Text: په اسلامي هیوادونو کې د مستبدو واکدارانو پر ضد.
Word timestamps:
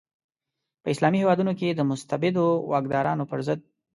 په 0.81 0.87
اسلامي 0.93 1.17
هیوادونو 1.21 1.53
کې 1.59 1.67
د 1.73 1.81
مستبدو 1.89 2.45
واکدارانو 2.71 3.23
پر 3.31 3.39
ضد. 3.47 3.59